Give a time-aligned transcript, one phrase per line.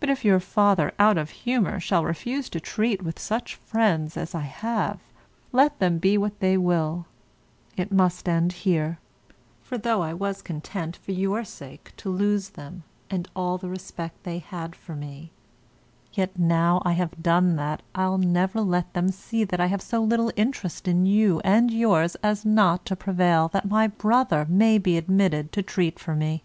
[0.00, 4.34] But if your father, out of humour, shall refuse to treat with such friends as
[4.34, 5.00] I have,
[5.50, 7.06] let them be what they will,
[7.74, 8.98] it must end here;
[9.62, 14.24] for though I was content, for your sake, to lose them, and all the respect
[14.24, 15.30] they had for me,
[16.12, 20.02] yet, now I have done that, I'll never let them see that I have so
[20.02, 24.98] little interest in you and yours as not to prevail that my brother may be
[24.98, 26.42] admitted to treat for me.